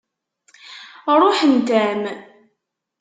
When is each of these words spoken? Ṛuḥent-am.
Ṛuḥent-am. 1.19 2.01